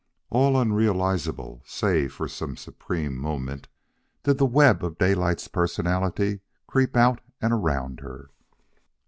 All 0.31 0.59
unrealizable, 0.59 1.61
save 1.63 2.11
for 2.11 2.27
some 2.27 2.57
supreme 2.57 3.15
moment, 3.15 3.67
did 4.23 4.39
the 4.39 4.47
web 4.47 4.83
of 4.83 4.97
Daylight's 4.97 5.47
personality 5.47 6.39
creep 6.65 6.97
out 6.97 7.21
and 7.39 7.53
around 7.53 7.99
her. 7.99 8.31